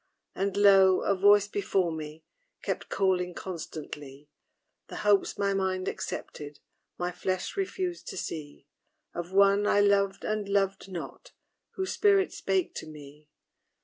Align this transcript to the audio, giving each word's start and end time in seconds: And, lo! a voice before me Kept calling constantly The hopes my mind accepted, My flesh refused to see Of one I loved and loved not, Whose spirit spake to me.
And, 0.33 0.57
lo! 0.57 1.01
a 1.01 1.13
voice 1.13 1.47
before 1.47 1.91
me 1.91 2.23
Kept 2.63 2.89
calling 2.89 3.35
constantly 3.35 4.29
The 4.87 4.95
hopes 5.05 5.37
my 5.37 5.53
mind 5.53 5.87
accepted, 5.87 6.59
My 6.97 7.11
flesh 7.11 7.55
refused 7.55 8.07
to 8.07 8.17
see 8.17 8.65
Of 9.13 9.31
one 9.31 9.67
I 9.67 9.79
loved 9.79 10.25
and 10.25 10.49
loved 10.49 10.91
not, 10.91 11.33
Whose 11.75 11.91
spirit 11.91 12.33
spake 12.33 12.73
to 12.77 12.87
me. 12.87 13.29